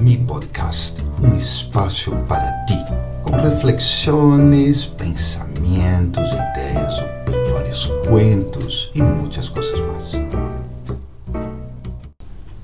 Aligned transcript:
Mi 0.00 0.16
Podcast, 0.16 1.02
um 1.22 1.36
espaço 1.36 2.10
para 2.26 2.64
ti, 2.64 2.74
com 3.22 3.32
reflexões, 3.32 4.86
pensamentos, 4.86 6.24
ideias, 6.32 6.98
opiniões, 6.98 7.86
cuentos 8.08 8.90
e 8.94 9.02
muitas 9.02 9.50
coisas 9.50 9.78
mais. 9.80 10.12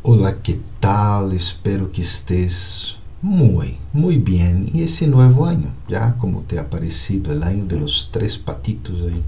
Olá, 0.03 0.33
que 0.33 0.63
tal? 0.81 1.31
Espero 1.35 1.89
que 1.89 2.01
estés 2.01 2.99
muito, 3.23 3.77
muito 3.93 4.25
bem 4.25 4.71
e 4.73 4.81
esse 4.81 5.07
novo 5.07 5.45
ano, 5.45 5.71
já 5.87 6.13
como 6.13 6.43
te 6.43 6.57
ha 6.57 6.65
parecido 6.65 7.31
o 7.31 7.33
ano 7.35 7.67
de 7.67 7.77
los 7.77 8.05
três 8.05 8.39
patitos 8.39 9.07
aí. 9.07 9.23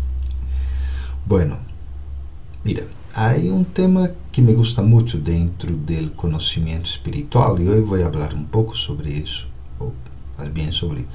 Bueno, 1.27 1.59
mira, 2.65 2.87
há 3.15 3.33
um 3.37 3.65
tema 3.65 4.13
que 4.31 4.41
me 4.41 4.55
gusta 4.55 4.83
muito 4.83 5.19
dentro 5.19 5.75
do 5.75 6.11
conhecimento 6.13 6.87
espiritual 6.87 7.59
e 7.59 7.69
hoje 7.69 7.81
vou 7.81 7.99
falar 7.99 8.35
um 8.35 8.45
pouco 8.45 8.77
sobre 8.77 9.11
isso, 9.11 9.49
ou 9.79 9.95
mais 10.37 10.51
bem 10.51 10.71
sobre 10.71 11.07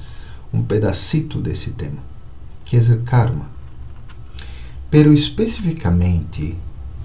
um 0.52 0.62
pedacito 0.62 1.40
desse 1.40 1.70
tema, 1.70 2.02
que 2.64 2.76
é 2.76 2.80
o 2.80 3.02
karma. 3.02 3.50
Pero 4.90 5.12
especificamente, 5.12 6.56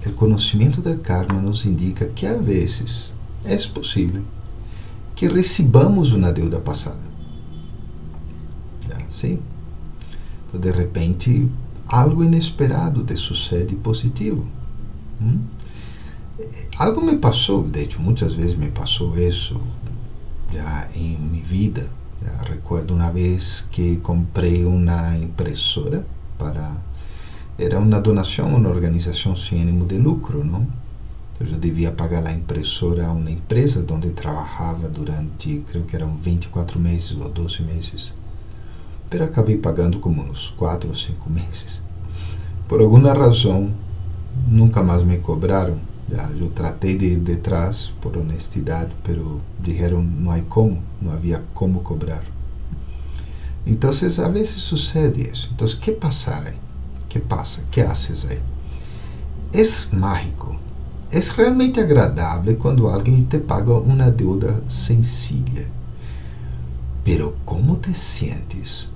o 0.05 0.11
conhecimento 0.13 0.81
do 0.81 0.97
karma 0.99 1.41
nos 1.41 1.65
indica 1.65 2.07
que 2.07 2.25
a 2.25 2.37
vezes 2.37 3.11
é 3.43 3.57
possível 3.67 4.23
que 5.15 5.27
recebamos 5.27 6.11
uma 6.11 6.31
deuda 6.31 6.59
passada. 6.59 7.09
Sim? 9.09 9.39
Então, 10.47 10.59
de 10.59 10.71
repente, 10.71 11.49
algo 11.89 12.23
inesperado 12.23 13.03
te 13.03 13.17
sucede 13.17 13.75
positivo. 13.75 14.45
Hum? 15.21 15.39
Algo 16.77 17.01
me 17.01 17.17
passou, 17.17 17.67
de 17.67 17.81
hecho, 17.81 17.99
muitas 18.01 18.33
vezes 18.33 18.55
me 18.55 18.69
passou 18.69 19.17
isso 19.17 19.59
já 20.53 20.87
em 20.95 21.17
minha 21.17 21.43
vida. 21.43 21.89
Recuerdo 22.47 22.93
uma 22.93 23.09
vez 23.11 23.67
que 23.71 23.97
comprei 23.97 24.65
uma 24.65 25.17
impressora 25.17 26.05
para. 26.37 26.77
Era 27.57 27.79
uma 27.79 27.99
donação 27.99 28.55
a 28.55 28.69
organização 28.69 29.35
sem 29.35 29.61
ânimo 29.61 29.85
de 29.85 29.97
lucro, 29.97 30.45
não? 30.45 30.65
Eu 31.39 31.57
devia 31.57 31.91
pagar 31.91 32.25
a 32.25 32.31
impressora 32.31 33.07
a 33.07 33.11
uma 33.11 33.31
empresa 33.31 33.85
onde 33.91 34.11
trabalhava 34.11 34.89
durante, 34.89 35.63
creio 35.67 35.85
que 35.85 35.95
eram 35.95 36.15
24 36.15 36.79
meses 36.79 37.15
ou 37.17 37.29
12 37.29 37.63
meses. 37.63 38.13
Mas 39.11 39.21
acabei 39.21 39.57
pagando 39.57 39.99
como 39.99 40.21
uns 40.21 40.49
4 40.49 40.89
ou 40.89 40.95
5 40.95 41.29
meses. 41.29 41.81
Por 42.69 42.81
alguma 42.81 43.11
razão, 43.13 43.73
nunca 44.47 44.83
mais 44.83 45.03
me 45.03 45.17
cobraram. 45.17 45.79
Já, 46.07 46.29
eu 46.39 46.49
tratei 46.51 46.95
de 46.95 47.05
ir 47.05 47.17
detrás 47.17 47.91
por 47.99 48.15
honestidade, 48.15 48.91
pero 49.03 49.41
dijeron 49.59 50.03
não 50.03 50.31
há 50.31 50.39
como, 50.41 50.83
não 51.01 51.11
havia 51.11 51.43
como 51.55 51.79
cobrar. 51.79 52.23
Então, 53.65 53.89
a 53.89 54.27
vezes 54.29 54.61
sucede 54.61 55.31
isso. 55.31 55.49
Então, 55.51 55.67
que 55.67 55.91
passar 55.93 56.43
aí? 56.45 56.57
que 57.07 57.17
passa? 57.17 57.63
que 57.71 57.81
haces 57.81 58.23
aí? 58.29 58.39
É 59.51 59.95
mágico. 59.95 60.55
É 61.11 61.19
realmente 61.19 61.79
agradável 61.79 62.55
quando 62.55 62.87
alguém 62.87 63.23
te 63.23 63.39
paga 63.39 63.73
uma 63.73 64.11
deuda 64.11 64.63
sencilla. 64.69 65.65
Pero 67.03 67.35
como 67.45 67.77
te 67.77 67.95
sientes 67.95 68.89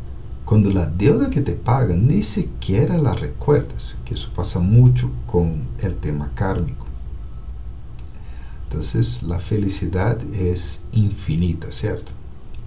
quando 0.54 0.78
a 0.78 0.86
deuda 0.86 1.32
que 1.32 1.42
te 1.42 1.54
paga 1.54 1.96
nem 1.96 2.22
sequer 2.22 2.88
la 3.02 3.12
recuerdas, 3.12 3.96
que 4.06 4.14
isso 4.14 4.30
passa 4.36 4.60
muito 4.60 5.10
com 5.26 5.48
o 5.82 5.92
tema 5.94 6.30
kármico. 6.36 6.88
Então, 8.68 8.80
a 9.36 9.40
felicidade 9.40 10.28
é 10.32 10.54
infinita, 10.96 11.72
certo? 11.72 12.12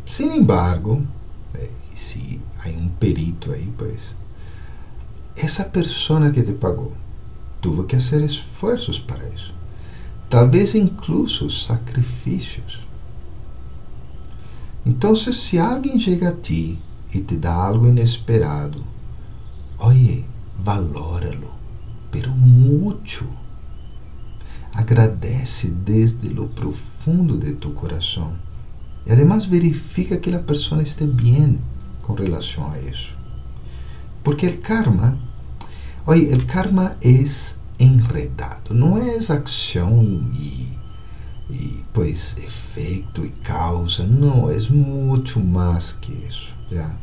Sin 0.04 0.34
embargo, 0.34 1.06
eh, 1.54 1.70
se 1.94 2.40
há 2.58 2.68
um 2.70 2.88
perito 2.88 3.52
aí, 3.52 3.72
pues, 3.78 4.02
essa 5.36 5.62
pessoa 5.62 6.28
que 6.32 6.42
te 6.42 6.54
pagou 6.54 6.92
teve 7.62 7.84
que 7.84 7.94
fazer 7.94 8.24
esforços 8.24 8.98
para 8.98 9.28
isso. 9.28 9.54
Talvez 10.28 10.74
incluso 10.74 11.48
sacrifícios. 11.48 12.84
Então, 14.84 15.14
se 15.14 15.56
alguém 15.56 16.00
chega 16.00 16.30
a 16.30 16.32
ti 16.32 16.80
e 17.12 17.20
te 17.20 17.36
dá 17.36 17.52
algo 17.52 17.86
inesperado, 17.86 18.84
oye, 19.78 20.24
valóralo, 20.58 21.50
pero 22.10 22.30
mucho. 22.30 23.26
Agradece 24.72 25.70
desde 25.70 26.28
lo 26.28 26.48
profundo 26.48 27.38
de 27.38 27.54
tu 27.54 27.70
coração. 27.72 28.36
E 29.06 29.12
además 29.12 29.46
verifica 29.46 30.18
que 30.18 30.34
a 30.34 30.40
pessoa 30.40 30.82
esteja 30.82 31.10
bem 31.10 31.60
com 32.02 32.14
relação 32.14 32.70
a 32.70 32.78
isso. 32.80 33.16
Porque 34.22 34.46
o 34.48 34.58
karma, 34.58 35.18
oye, 36.06 36.34
o 36.34 36.44
karma 36.46 36.96
é 37.00 37.24
enredado, 37.78 38.74
não 38.74 38.98
é 38.98 39.16
ação 39.16 40.02
e, 40.34 40.76
e 41.50 41.84
pois 41.92 42.36
efeito 42.38 43.24
e 43.24 43.28
causa, 43.28 44.04
não, 44.04 44.50
é 44.50 44.58
muito 44.68 45.38
mais 45.38 45.92
que 45.92 46.12
isso. 46.12 46.55
Já. 46.70 46.96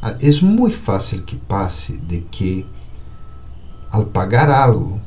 Ah, 0.00 0.16
é 0.20 0.44
muito 0.44 0.76
fácil 0.76 1.22
que 1.22 1.36
passe 1.36 1.96
de 1.98 2.22
que, 2.22 2.66
ao 3.90 4.06
pagar 4.06 4.50
algo, 4.50 5.00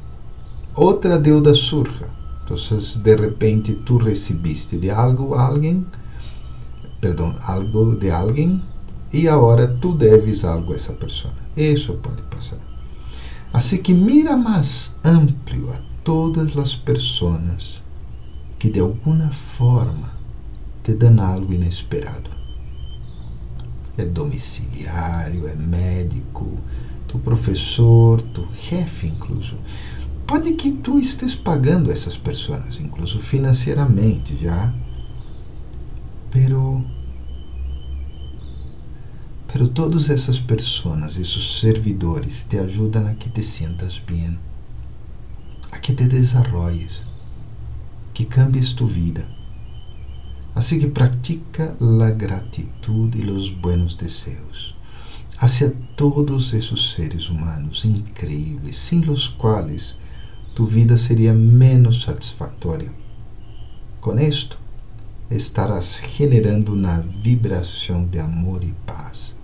outra 0.74 1.18
deuda 1.18 1.54
surja. 1.54 2.10
Então, 2.44 2.56
de 3.02 3.16
repente, 3.16 3.74
tu 3.74 3.98
recebiste 3.98 4.78
de 4.78 4.90
algo 4.90 5.34
alguém, 5.34 5.86
perdão, 7.02 7.36
algo 7.42 7.96
de 7.96 8.12
alguém, 8.12 8.64
e 9.12 9.28
agora 9.28 9.68
tu 9.68 9.94
deves 9.94 10.46
algo 10.46 10.72
a 10.72 10.76
essa 10.76 10.94
pessoa. 10.94 11.34
Isso 11.58 11.94
pode 11.96 12.22
passar. 12.24 12.60
Assim 13.52 13.82
que 13.82 13.94
mira 13.94 14.38
mais 14.38 14.96
amplo 15.04 15.72
a 15.72 15.80
todas 16.04 16.58
as 16.58 16.76
pessoas 16.76 17.82
que 18.60 18.70
de 18.70 18.80
alguma 18.80 19.30
forma 19.32 20.12
te 20.84 20.94
dão 20.94 21.22
algo 21.24 21.52
inesperado 21.54 22.36
é 23.98 24.06
domiciliário, 24.06 25.48
é 25.48 25.56
médico, 25.56 26.60
tu 27.08 27.20
professor, 27.20 28.22
tu 28.22 28.48
chefe, 28.54 29.08
incluso. 29.08 29.58
Pode 30.28 30.54
que 30.54 30.72
tu 30.72 30.98
estés 30.98 31.36
pagando 31.36 31.92
essas 31.92 32.18
pessoas, 32.18 32.80
incluso 32.80 33.20
financeiramente 33.20 34.36
já, 34.36 34.74
pero 36.32 36.84
pero 39.48 39.70
todas 39.70 40.10
essas 40.10 40.38
pessoas, 40.38 41.18
esses 41.18 41.60
servidores, 41.62 42.44
te 42.44 42.60
ajudam 42.60 43.08
a 43.08 43.14
que 43.14 43.30
te 43.30 43.42
sientas 43.42 44.02
bem, 44.06 44.38
a 45.72 45.80
que 45.80 45.94
te 45.94 46.10
desarrolles, 46.10 47.04
que 48.14 48.26
cambies 48.26 48.74
tu 48.74 48.86
vida. 48.86 49.35
Así 50.56 50.80
que 50.80 50.88
practica 50.88 51.76
la 51.80 52.12
gratitud 52.12 53.14
y 53.14 53.22
los 53.22 53.62
buenos 53.62 53.98
deseos 53.98 54.76
hacia 55.38 55.74
todos 55.96 56.54
esos 56.54 56.94
seres 56.94 57.30
humanos 57.30 57.86
increíbles, 57.86 58.78
sin 58.78 59.06
los 59.06 59.30
cuales 59.30 59.98
tu 60.54 60.68
vida 60.68 60.98
sería 60.98 61.34
menos 61.34 62.04
satisfactoria. 62.04 62.92
Con 64.00 64.20
esto, 64.20 64.58
estarás 65.30 65.98
generando 65.98 66.72
una 66.72 67.00
vibración 67.00 68.10
de 68.12 68.22
amor 68.22 68.64
y 68.64 68.74
paz. 68.86 69.36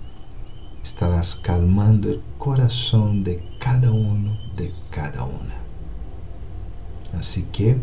Estarás 0.83 1.35
calmando 1.35 2.09
el 2.09 2.21
corazón 2.37 3.23
de 3.23 3.43
cada 3.59 3.91
uno, 3.91 4.37
de 4.55 4.73
cada 4.89 5.25
una. 5.25 5.57
Así 7.13 7.43
que, 7.51 7.77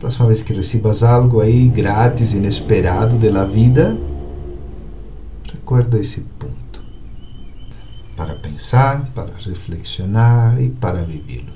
Próxima 0.00 0.28
vez 0.28 0.42
que 0.42 0.54
recebas 0.54 1.02
algo 1.02 1.40
aí 1.40 1.68
grátis, 1.68 2.32
inesperado 2.32 3.18
da 3.18 3.44
vida, 3.44 3.96
recuerda 5.52 6.00
esse 6.00 6.22
ponto. 6.38 6.82
Para 8.16 8.34
pensar, 8.34 9.10
para 9.14 9.32
reflexionar 9.36 10.60
e 10.60 10.70
para 10.70 11.04
vivê-lo. 11.04 11.52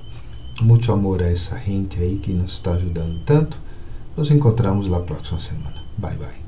Muito 0.61 0.93
amor 0.93 1.23
a 1.23 1.31
essa 1.31 1.59
gente 1.59 1.99
aí 1.99 2.19
que 2.19 2.33
nos 2.35 2.53
está 2.53 2.75
ajudando 2.75 3.19
tanto. 3.25 3.59
Nos 4.15 4.31
encontramos 4.31 4.89
na 4.89 5.01
próxima 5.01 5.41
semana. 5.41 5.83
Bye 5.97 6.17
bye. 6.17 6.44